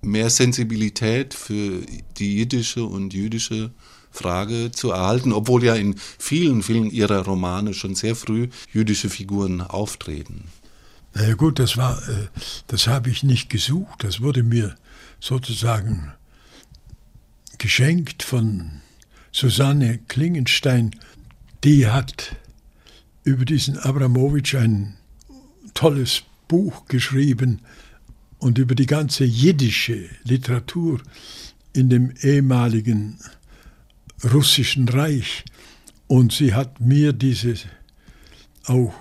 [0.03, 1.83] mehr Sensibilität für
[2.19, 3.71] die jiddische und jüdische
[4.11, 9.61] Frage zu erhalten, obwohl ja in vielen, vielen ihrer Romane schon sehr früh jüdische Figuren
[9.61, 10.45] auftreten?
[11.15, 12.29] Na ja gut, das war, äh,
[12.67, 14.05] das habe ich nicht gesucht.
[14.05, 14.77] Das wurde mir
[15.21, 16.13] sozusagen
[17.59, 18.81] geschenkt von
[19.33, 20.95] Susanne Klingenstein.
[21.65, 22.37] Die hat
[23.25, 24.97] über diesen Abramowitsch ein
[25.75, 27.61] tolles Buch geschrieben
[28.39, 31.01] und über die ganze jiddische Literatur
[31.73, 33.19] in dem ehemaligen
[34.33, 35.45] russischen Reich.
[36.07, 37.55] Und sie hat mir diese
[38.65, 38.95] auch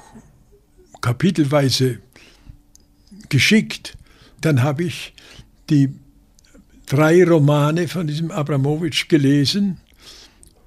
[1.01, 1.99] kapitelweise
[3.29, 3.97] geschickt.
[4.41, 5.13] Dann habe ich
[5.69, 5.89] die
[6.85, 9.79] drei Romane von diesem Abramowitsch gelesen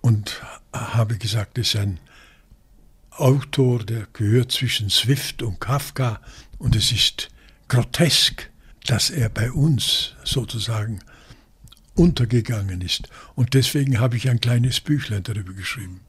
[0.00, 2.00] und habe gesagt, das ist ein
[3.10, 6.20] Autor, der gehört zwischen Swift und Kafka
[6.60, 7.30] und es ist
[7.66, 8.48] grotesk,
[8.86, 11.00] dass er bei uns sozusagen
[11.96, 13.08] untergegangen ist.
[13.34, 16.00] Und deswegen habe ich ein kleines Büchlein darüber geschrieben.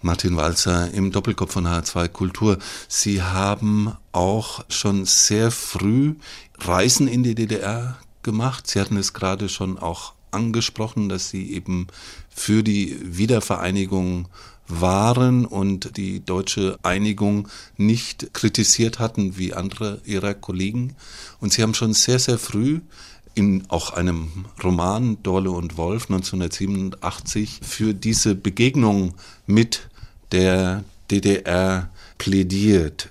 [0.00, 2.58] Martin Walzer im Doppelkopf von H2 Kultur.
[2.86, 6.14] Sie haben auch schon sehr früh
[6.58, 8.68] Reisen in die DDR gemacht.
[8.68, 11.88] Sie hatten es gerade schon auch angesprochen, dass Sie eben
[12.30, 14.28] für die Wiedervereinigung
[14.68, 20.94] waren und die deutsche Einigung nicht kritisiert hatten wie andere ihrer Kollegen.
[21.40, 22.80] Und Sie haben schon sehr, sehr früh
[23.34, 29.14] in auch einem Roman Dorle und Wolf 1987 für diese Begegnung
[29.46, 29.88] mit
[30.32, 33.10] der DDR plädiert.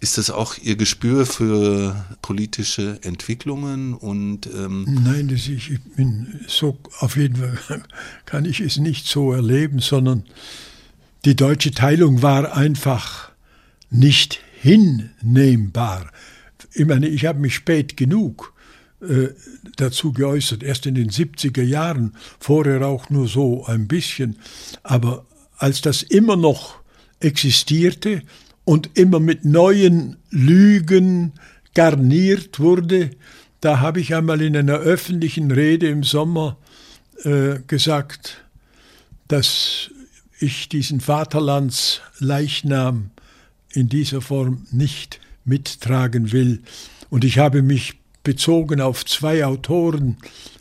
[0.00, 6.40] Ist das auch Ihr Gespür für politische Entwicklungen und ähm Nein, das ich, ich bin
[6.46, 7.82] so auf jeden Fall
[8.24, 10.24] kann ich es nicht so erleben, sondern
[11.28, 13.32] die deutsche Teilung war einfach
[13.90, 16.10] nicht hinnehmbar.
[16.72, 18.54] Ich meine, ich habe mich spät genug
[19.02, 19.28] äh,
[19.76, 24.38] dazu geäußert, erst in den 70er Jahren, vorher auch nur so ein bisschen.
[24.82, 25.26] Aber
[25.58, 26.80] als das immer noch
[27.20, 28.22] existierte
[28.64, 31.34] und immer mit neuen Lügen
[31.74, 33.10] garniert wurde,
[33.60, 36.56] da habe ich einmal in einer öffentlichen Rede im Sommer
[37.22, 38.46] äh, gesagt,
[39.26, 39.90] dass
[40.40, 43.10] ich diesen Vaterlandsleichnam
[43.70, 46.62] in dieser Form nicht mittragen will.
[47.10, 50.18] Und ich habe mich bezogen auf zwei Autoren,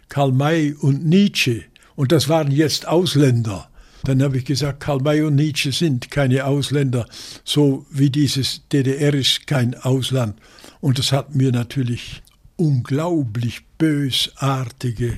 [0.09, 3.69] Karl May und Nietzsche, und das waren jetzt Ausländer.
[4.03, 7.07] Dann habe ich gesagt, Karl May und Nietzsche sind keine Ausländer,
[7.43, 10.39] so wie dieses DDR ist kein Ausland.
[10.79, 12.21] Und das hat mir natürlich
[12.55, 15.17] unglaublich bösartige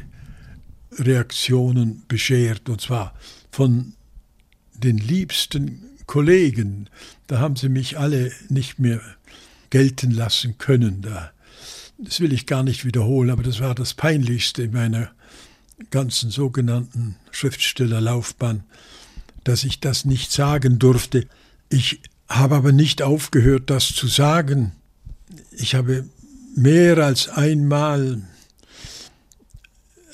[0.93, 3.13] Reaktionen beschert, und zwar
[3.52, 3.93] von
[4.80, 6.89] den liebsten Kollegen.
[7.28, 9.02] Da haben sie mich alle nicht mehr
[9.70, 11.02] gelten lassen können.
[11.02, 11.32] Da
[12.02, 15.12] das will ich gar nicht wiederholen, aber das war das Peinlichste in meiner
[15.92, 18.63] ganzen sogenannten Schriftstellerlaufbahn,
[19.44, 21.28] dass ich das nicht sagen durfte.
[21.70, 24.72] Ich habe aber nicht aufgehört, das zu sagen.
[25.52, 26.08] Ich habe
[26.56, 28.22] mehr als einmal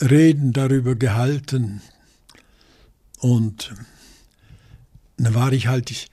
[0.01, 1.81] Reden darüber gehalten
[3.19, 3.73] und
[5.17, 6.09] da war ich halt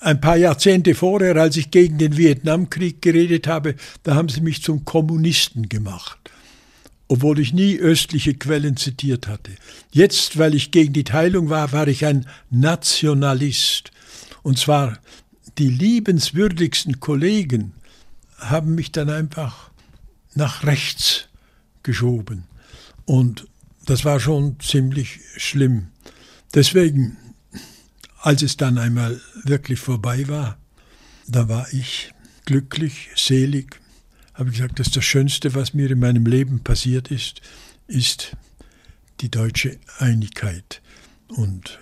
[0.00, 4.62] ein paar Jahrzehnte vorher, als ich gegen den Vietnamkrieg geredet habe, da haben sie mich
[4.62, 6.18] zum Kommunisten gemacht,
[7.08, 9.52] obwohl ich nie östliche Quellen zitiert hatte.
[9.90, 13.90] Jetzt, weil ich gegen die Teilung war, war ich ein Nationalist.
[14.42, 14.98] Und zwar
[15.58, 17.72] die liebenswürdigsten Kollegen
[18.38, 19.70] haben mich dann einfach
[20.34, 21.28] nach rechts
[21.82, 22.44] geschoben.
[23.04, 23.48] Und
[23.84, 25.88] das war schon ziemlich schlimm.
[26.54, 27.16] Deswegen,
[28.20, 30.58] als es dann einmal wirklich vorbei war,
[31.26, 32.12] da war ich
[32.44, 33.80] glücklich, selig,
[34.34, 37.40] habe gesagt, dass das Schönste, was mir in meinem Leben passiert ist,
[37.86, 38.36] ist
[39.20, 40.80] die deutsche Einigkeit.
[41.28, 41.78] Und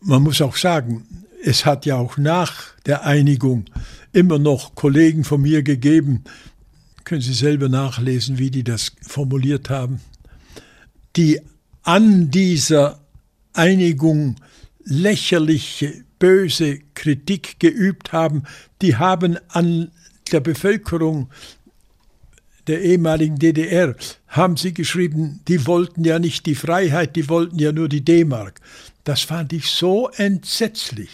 [0.00, 1.06] man muss auch sagen,
[1.42, 3.66] es hat ja auch nach der Einigung
[4.12, 6.24] immer noch Kollegen von mir gegeben,
[7.04, 10.00] können Sie selber nachlesen, wie die das formuliert haben,
[11.14, 11.40] die
[11.82, 13.00] an dieser
[13.52, 14.36] Einigung
[14.86, 18.44] lächerliche, böse Kritik geübt haben,
[18.80, 19.90] die haben an
[20.32, 21.28] der Bevölkerung
[22.66, 23.94] der ehemaligen DDR,
[24.28, 28.60] haben sie geschrieben, die wollten ja nicht die Freiheit, die wollten ja nur die D-Mark.
[29.04, 31.10] Das fand ich so entsetzlich,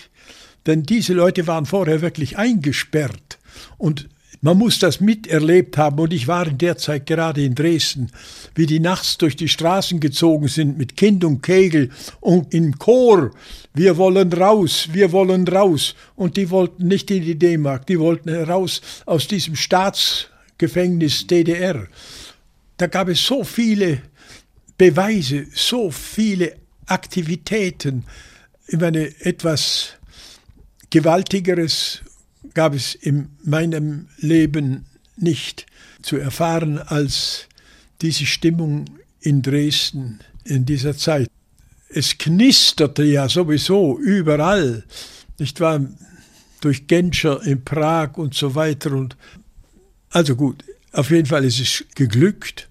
[0.66, 3.38] denn diese Leute waren vorher wirklich eingesperrt
[3.76, 4.08] und
[4.44, 8.10] man muss das miterlebt haben und ich war in der Zeit gerade in Dresden,
[8.56, 13.30] wie die nachts durch die Straßen gezogen sind mit Kind und Kegel und im Chor.
[13.72, 15.94] Wir wollen raus, wir wollen raus.
[16.16, 21.86] Und die wollten nicht in die D-Mark, die wollten raus aus diesem Staatsgefängnis DDR.
[22.78, 24.02] Da gab es so viele
[24.76, 28.04] Beweise, so viele Aktivitäten.
[28.66, 29.90] Ich meine, etwas
[30.90, 32.02] Gewaltigeres
[32.54, 34.86] gab es in meinem Leben
[35.16, 35.66] nicht
[36.02, 37.46] zu erfahren als
[38.00, 38.86] diese Stimmung
[39.20, 41.28] in Dresden in dieser Zeit.
[41.88, 44.84] Es knisterte ja sowieso überall,
[45.38, 45.80] nicht wahr?
[46.60, 48.92] Durch Genscher in Prag und so weiter.
[48.92, 49.16] Und
[50.10, 52.68] also gut, auf jeden Fall ist es geglückt.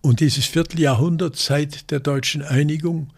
[0.00, 3.10] Und dieses Vierteljahrhundert seit der deutschen Einigung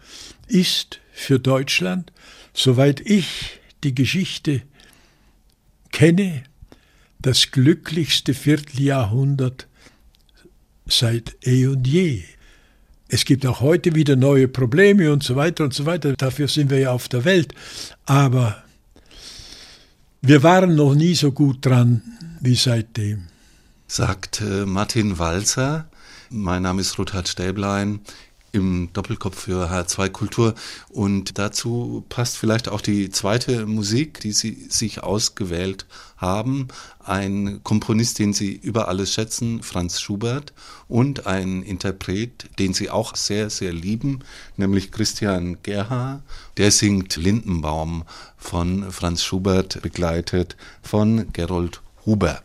[0.47, 2.11] ist für Deutschland,
[2.53, 4.61] soweit ich die Geschichte
[5.95, 6.43] kenne
[7.19, 9.67] das glücklichste Vierteljahrhundert
[10.85, 12.23] seit eh und je.
[13.07, 16.13] Es gibt auch heute wieder neue Probleme und so weiter und so weiter.
[16.17, 17.55] Dafür sind wir ja auf der Welt.
[18.05, 18.61] Aber
[20.21, 22.01] wir waren noch nie so gut dran
[22.41, 23.27] wie seitdem.
[23.87, 25.87] Sagt äh, Martin Walzer.
[26.29, 28.01] Mein Name ist Ruthard Stäblein
[28.55, 30.55] im Doppelkopf für H2 Kultur.
[30.89, 35.85] Und dazu passt vielleicht auch die zweite Musik, die Sie sich ausgewählt
[36.17, 36.69] haben.
[37.03, 40.53] Ein Komponist, den Sie über alles schätzen, Franz Schubert,
[40.87, 44.19] und ein Interpret, den Sie auch sehr, sehr lieben,
[44.55, 46.23] nämlich Christian Gerha.
[46.57, 48.05] Der singt Lindenbaum
[48.37, 52.41] von Franz Schubert, begleitet von Gerold Huber.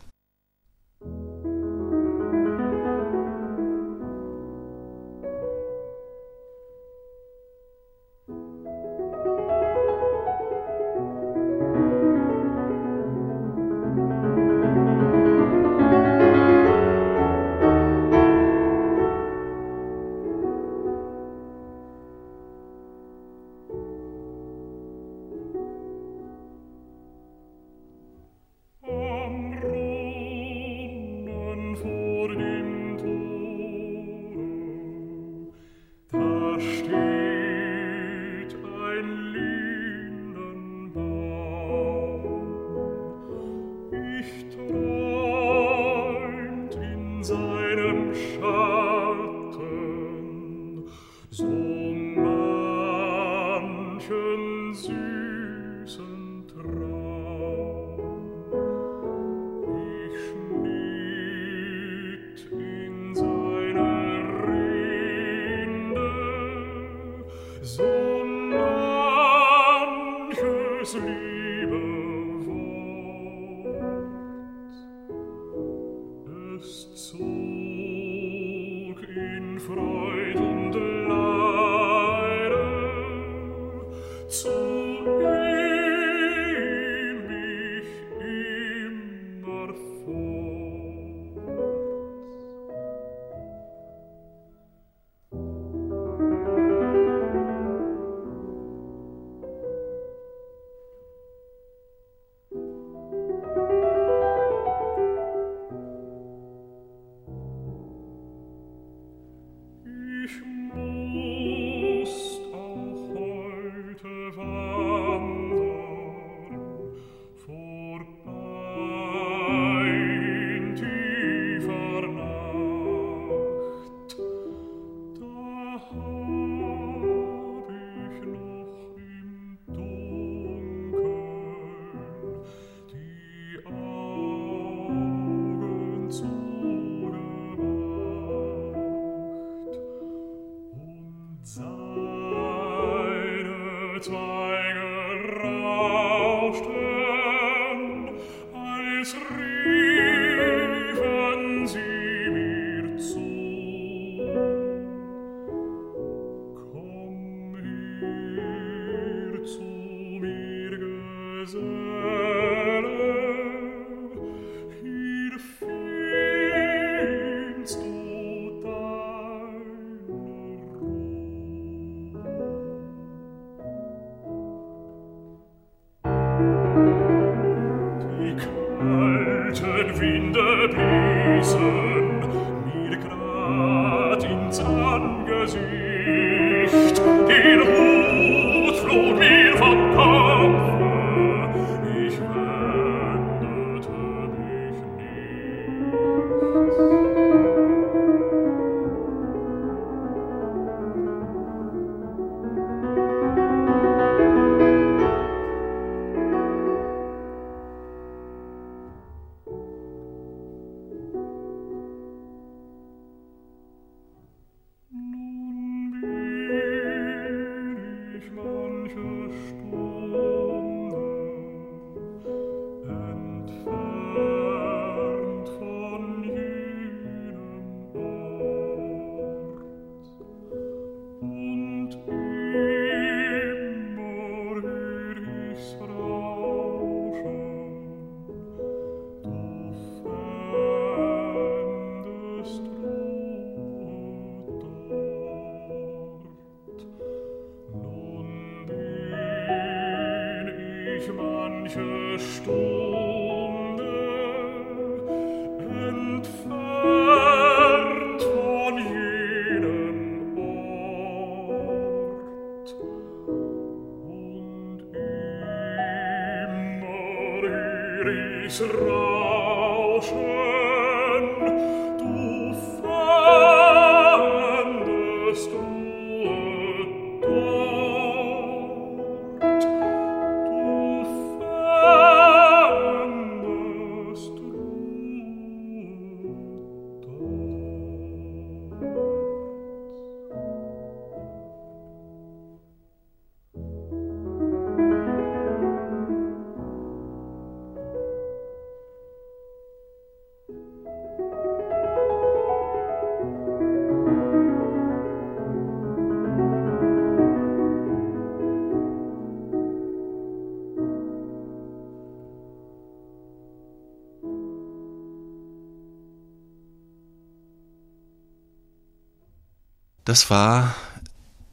[320.11, 320.75] Das war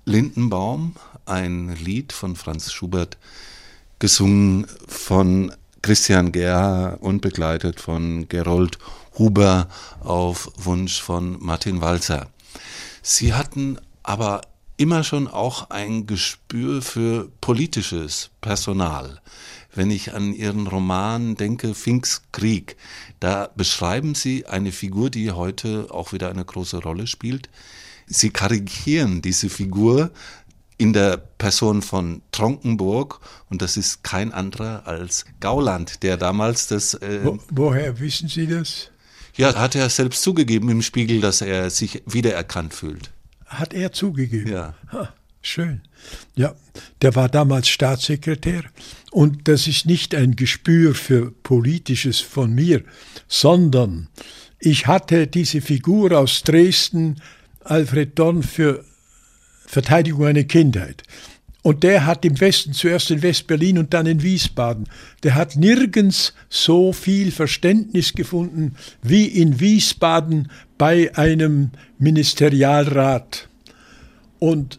[0.05, 0.97] Lindenbaum,
[1.27, 3.17] ein Lied von Franz Schubert,
[4.01, 8.79] gesungen von Christian Gerha und begleitet von Gerold
[9.17, 9.69] Huber
[10.01, 12.31] auf Wunsch von Martin Walzer.
[13.01, 14.41] Sie hatten aber
[14.77, 19.21] immer schon auch ein Gespür für politisches Personal.
[19.73, 22.77] Wenn ich an Ihren Roman denke, Finks Krieg,
[23.21, 27.49] da beschreiben Sie eine Figur, die heute auch wieder eine große Rolle spielt,
[28.09, 30.11] Sie karikieren diese Figur
[30.79, 36.95] in der Person von Tronkenburg und das ist kein anderer als Gauland, der damals das.
[36.95, 38.91] Äh, Wo, woher wissen Sie das?
[39.37, 43.11] Ja, hat er selbst zugegeben im Spiegel, dass er sich wiedererkannt fühlt.
[43.47, 44.51] Hat er zugegeben?
[44.51, 44.75] Ja.
[44.93, 45.83] Ha, schön.
[46.37, 46.55] Ja,
[47.03, 48.65] der war damals Staatssekretär
[49.11, 52.85] und das ist nicht ein Gespür für Politisches von mir,
[53.27, 54.09] sondern
[54.61, 57.21] ich hatte diese Figur aus Dresden
[57.71, 58.85] Alfred Dorn für
[59.67, 61.03] Verteidigung einer Kindheit.
[61.63, 64.89] Und der hat im Westen, zuerst in West-Berlin und dann in Wiesbaden,
[65.23, 73.49] der hat nirgends so viel Verständnis gefunden wie in Wiesbaden bei einem Ministerialrat.
[74.39, 74.79] Und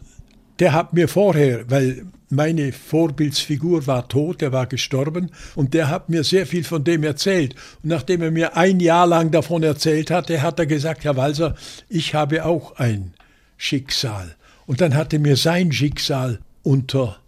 [0.58, 6.08] der hat mir vorher, weil meine Vorbildsfigur war tot, er war gestorben und der hat
[6.08, 7.54] mir sehr viel von dem erzählt.
[7.82, 11.56] Und nachdem er mir ein Jahr lang davon erzählt hatte, hat er gesagt, Herr Walser,
[11.88, 13.14] ich habe auch ein
[13.56, 14.36] Schicksal.
[14.66, 17.18] Und dann hat er mir sein Schicksal unter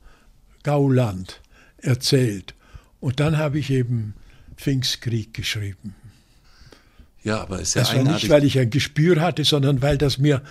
[0.62, 1.40] Gauland
[1.78, 2.54] erzählt.
[3.00, 4.14] Und dann habe ich eben
[4.56, 5.96] Pfingstkrieg geschrieben.
[7.24, 10.18] Ja, aber ist ja das war nicht, weil ich ein Gespür hatte, sondern weil das
[10.18, 10.42] mir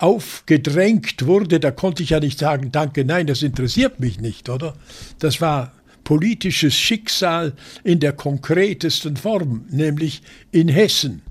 [0.00, 4.74] aufgedrängt wurde, da konnte ich ja nicht sagen, danke, nein, das interessiert mich nicht, oder?
[5.18, 5.72] Das war
[6.04, 7.52] politisches Schicksal
[7.84, 11.22] in der konkretesten Form, nämlich in Hessen.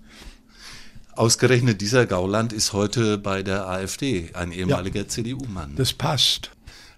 [1.15, 5.76] Ausgerechnet dieser Gauland ist heute bei der AfD, ein ehemaliger ja, CDU-Mann.
[5.76, 6.51] Das passt.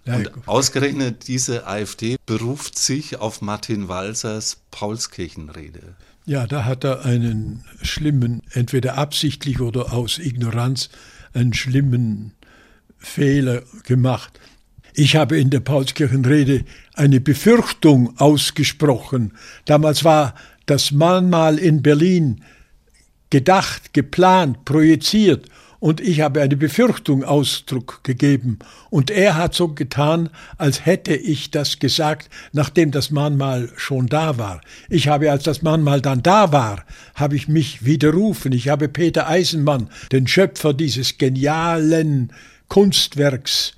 [0.04, 5.94] Und ausgerechnet diese AfD beruft sich auf Martin Walsers Paulskirchenrede.
[6.24, 10.88] Ja, da hat er einen schlimmen, entweder absichtlich oder aus Ignoranz,
[11.34, 12.32] einen schlimmen
[12.98, 14.38] Fehler gemacht.
[14.94, 16.64] Ich habe in der Paulskirchenrede
[16.94, 19.32] eine Befürchtung ausgesprochen.
[19.64, 20.34] Damals war
[20.66, 22.44] das Mahnmal in Berlin
[23.30, 25.48] gedacht, geplant, projiziert
[25.82, 28.60] und ich habe eine Befürchtung Ausdruck gegeben.
[28.88, 34.38] Und er hat so getan, als hätte ich das gesagt, nachdem das Mahnmal schon da
[34.38, 34.60] war.
[34.88, 36.84] Ich habe, als das Mahnmal dann da war,
[37.16, 38.52] habe ich mich widerrufen.
[38.52, 42.32] Ich habe Peter Eisenmann, den Schöpfer dieses genialen
[42.68, 43.72] Kunstwerks,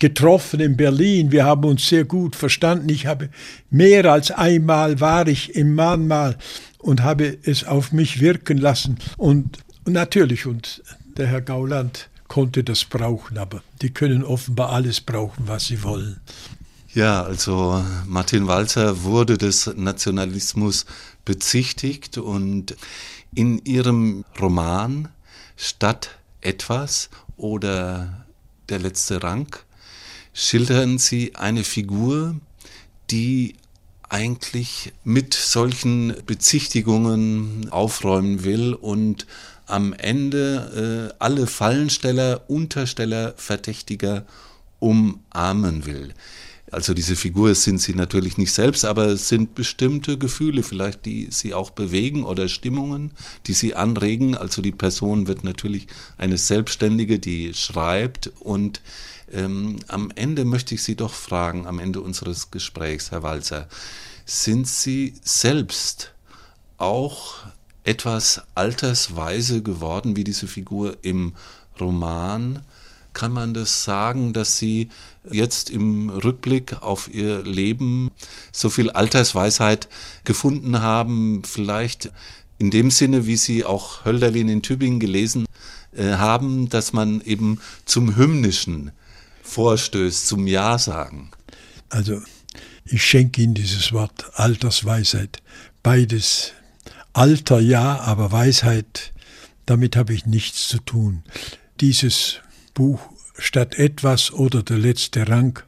[0.00, 1.30] getroffen in Berlin.
[1.30, 2.88] Wir haben uns sehr gut verstanden.
[2.88, 3.28] Ich habe
[3.70, 6.36] mehr als einmal war ich im Mahnmal
[6.78, 8.98] und habe es auf mich wirken lassen.
[9.16, 10.82] Und, natürlich, und
[11.16, 16.20] der Herr Gauland konnte das brauchen, aber die können offenbar alles brauchen, was sie wollen.
[16.94, 20.86] Ja, also Martin Walzer wurde des Nationalismus
[21.24, 22.76] bezichtigt und
[23.34, 25.08] in ihrem Roman
[25.56, 28.26] Stadt etwas oder
[28.68, 29.56] Der letzte Rang
[30.32, 32.36] schildern sie eine Figur,
[33.10, 33.56] die
[34.08, 39.26] eigentlich mit solchen Bezichtigungen aufräumen will und
[39.70, 44.24] am Ende äh, alle Fallensteller, Untersteller, Verdächtiger
[44.78, 46.14] umarmen will.
[46.70, 51.28] Also diese Figur sind sie natürlich nicht selbst, aber es sind bestimmte Gefühle vielleicht, die
[51.30, 53.10] sie auch bewegen oder Stimmungen,
[53.46, 54.36] die sie anregen.
[54.36, 58.30] Also die Person wird natürlich eine Selbstständige, die schreibt.
[58.38, 58.82] Und
[59.32, 63.68] ähm, am Ende möchte ich Sie doch fragen, am Ende unseres Gesprächs, Herr Walzer,
[64.24, 66.12] sind Sie selbst
[66.78, 67.34] auch
[67.84, 71.34] etwas altersweise geworden wie diese Figur im
[71.80, 72.60] Roman.
[73.12, 74.88] Kann man das sagen, dass Sie
[75.30, 78.10] jetzt im Rückblick auf Ihr Leben
[78.52, 79.88] so viel Altersweisheit
[80.24, 82.10] gefunden haben, vielleicht
[82.58, 85.46] in dem Sinne, wie Sie auch Hölderlin in Tübingen gelesen
[85.92, 88.92] äh, haben, dass man eben zum Hymnischen
[89.42, 91.30] vorstößt, zum Ja sagen?
[91.88, 92.20] Also,
[92.84, 95.42] ich schenke Ihnen dieses Wort Altersweisheit.
[95.82, 96.52] Beides
[97.12, 99.12] Alter ja, aber Weisheit,
[99.66, 101.22] damit habe ich nichts zu tun.
[101.80, 102.40] Dieses
[102.74, 103.00] Buch
[103.38, 105.60] statt etwas oder der letzte Rang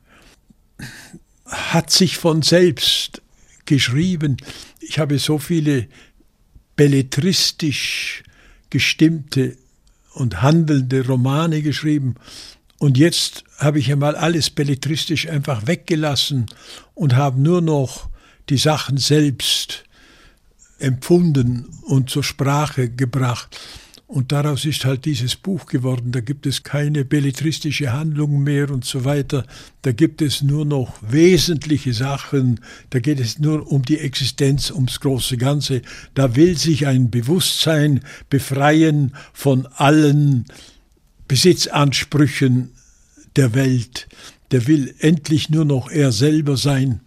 [1.46, 3.22] hat sich von selbst
[3.66, 4.36] geschrieben.
[4.80, 5.88] Ich habe so viele
[6.76, 8.22] belletristisch
[8.70, 9.56] gestimmte
[10.14, 12.14] und handelnde Romane geschrieben.
[12.78, 16.46] Und jetzt habe ich einmal alles belletristisch einfach weggelassen
[16.94, 18.08] und habe nur noch
[18.48, 19.84] die Sachen selbst
[20.82, 23.58] empfunden und zur Sprache gebracht.
[24.12, 26.12] Und daraus ist halt dieses Buch geworden.
[26.12, 29.46] Da gibt es keine belletristische Handlung mehr und so weiter.
[29.80, 32.60] Da gibt es nur noch wesentliche Sachen.
[32.90, 35.80] Da geht es nur um die Existenz, ums große Ganze.
[36.12, 40.44] Da will sich ein Bewusstsein befreien von allen
[41.26, 42.72] Besitzansprüchen
[43.36, 44.08] der Welt.
[44.50, 47.00] Der will endlich nur noch er selber sein.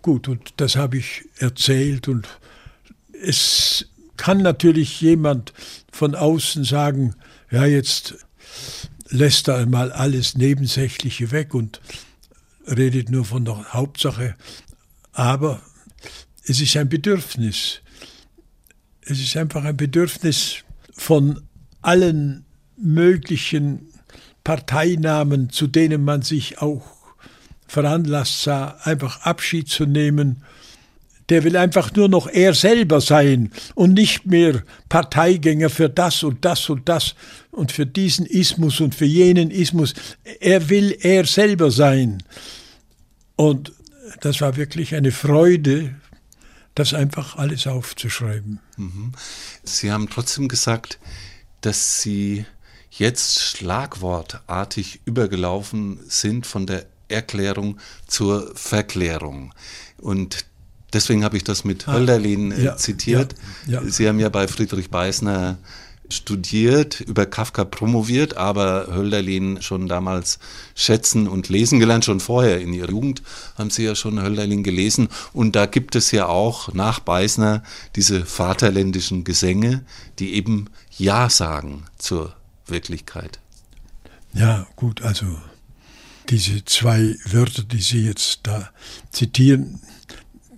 [0.00, 2.26] Gut, und das habe ich erzählt und
[3.22, 5.52] es kann natürlich jemand
[5.90, 7.14] von außen sagen,
[7.50, 8.16] ja, jetzt
[9.08, 11.80] lässt er einmal alles Nebensächliche weg und
[12.66, 14.36] redet nur von der Hauptsache.
[15.12, 15.62] Aber
[16.44, 17.80] es ist ein Bedürfnis.
[19.00, 20.56] Es ist einfach ein Bedürfnis
[20.92, 21.40] von
[21.80, 22.44] allen
[22.76, 23.88] möglichen
[24.44, 26.84] Parteinamen, zu denen man sich auch
[27.66, 30.42] veranlasst sah, einfach Abschied zu nehmen
[31.28, 36.44] der will einfach nur noch er selber sein und nicht mehr Parteigänger für das und
[36.44, 37.14] das und das
[37.50, 39.94] und für diesen Ismus und für jenen Ismus.
[40.40, 42.22] Er will er selber sein.
[43.36, 43.72] Und
[44.20, 45.94] das war wirklich eine Freude,
[46.74, 48.60] das einfach alles aufzuschreiben.
[48.76, 49.12] Mhm.
[49.64, 50.98] Sie haben trotzdem gesagt,
[51.60, 52.46] dass Sie
[52.90, 59.54] jetzt schlagwortartig übergelaufen sind von der Erklärung zur Verklärung.
[59.98, 60.46] Und
[60.92, 63.34] Deswegen habe ich das mit ah, Hölderlin äh, ja, zitiert.
[63.66, 63.90] Ja, ja.
[63.90, 65.58] Sie haben ja bei Friedrich Beißner
[66.10, 70.38] studiert, über Kafka promoviert, aber Hölderlin schon damals
[70.74, 72.04] schätzen und lesen gelernt.
[72.04, 73.22] Schon vorher in ihrer Jugend
[73.56, 75.08] haben sie ja schon Hölderlin gelesen.
[75.32, 77.62] Und da gibt es ja auch nach Beißner
[77.96, 79.84] diese vaterländischen Gesänge,
[80.18, 82.34] die eben Ja sagen zur
[82.66, 83.38] Wirklichkeit.
[84.32, 85.26] Ja, gut, also
[86.28, 88.70] diese zwei Wörter, die Sie jetzt da
[89.10, 89.80] zitieren,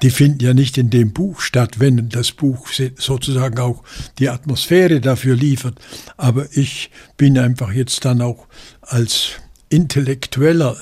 [0.03, 3.83] die finden ja nicht in dem Buch statt, wenn das Buch sozusagen auch
[4.19, 5.79] die Atmosphäre dafür liefert.
[6.17, 8.47] Aber ich bin einfach jetzt dann auch
[8.81, 9.33] als
[9.69, 10.77] Intellektueller,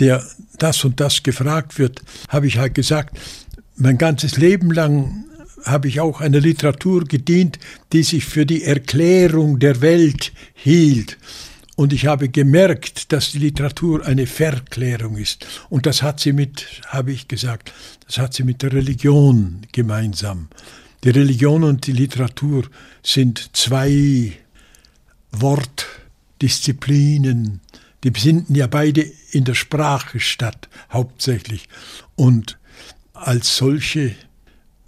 [0.00, 0.24] der
[0.58, 3.18] das und das gefragt wird, habe ich halt gesagt,
[3.76, 5.24] mein ganzes Leben lang
[5.64, 7.58] habe ich auch einer Literatur gedient,
[7.92, 11.18] die sich für die Erklärung der Welt hielt.
[11.78, 15.46] Und ich habe gemerkt, dass die Literatur eine Verklärung ist.
[15.70, 17.72] Und das hat sie mit, habe ich gesagt,
[18.04, 20.48] das hat sie mit der Religion gemeinsam.
[21.04, 22.64] Die Religion und die Literatur
[23.04, 24.32] sind zwei
[25.30, 27.60] Wortdisziplinen,
[28.02, 31.68] die finden ja beide in der Sprache statt, hauptsächlich.
[32.16, 32.58] Und
[33.14, 34.16] als solche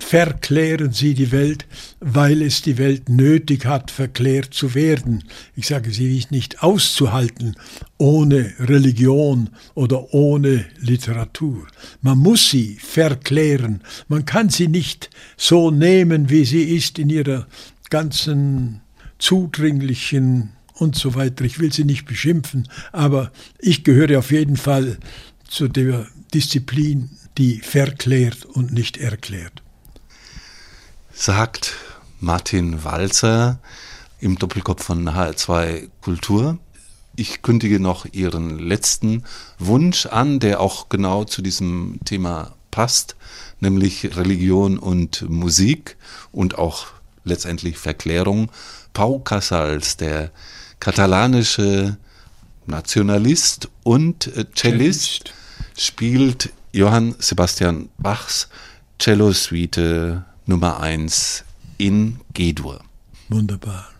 [0.01, 1.67] verklären sie die Welt,
[2.01, 5.25] weil es die Welt nötig hat, verklärt zu werden.
[5.57, 7.57] Ich sage, sie ist nicht auszuhalten
[7.99, 11.67] ohne Religion oder ohne Literatur.
[12.03, 13.83] Man muss sie verklären.
[14.09, 17.47] Man kann sie nicht so nehmen, wie sie ist in ihrer
[17.91, 18.81] ganzen
[19.19, 21.45] zudringlichen und so weiter.
[21.45, 24.99] Ich will sie nicht beschimpfen, aber ich gehöre auf jeden Fall
[25.47, 29.63] zu der Disziplin, die verklärt und nicht erklärt.
[31.23, 31.75] Sagt
[32.19, 33.59] Martin Walzer
[34.21, 36.57] im Doppelkopf von HR2 Kultur.
[37.15, 39.25] Ich kündige noch Ihren letzten
[39.59, 43.17] Wunsch an, der auch genau zu diesem Thema passt,
[43.61, 45.99] nämlich Religion und Musik
[46.33, 46.87] und auch
[47.25, 48.51] letztendlich Verklärung.
[48.95, 50.31] Pau Casals, der
[50.79, 51.99] katalanische
[52.65, 55.35] Nationalist und äh, Cellist,
[55.77, 58.49] spielt Johann Sebastian Bachs
[58.99, 61.45] Cello-Suite Nummer 1
[61.79, 62.81] in G-Dur.
[63.29, 64.00] Wunderbar.